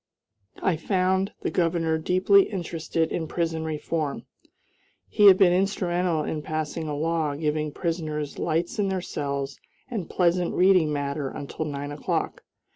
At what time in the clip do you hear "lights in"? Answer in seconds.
8.39-8.87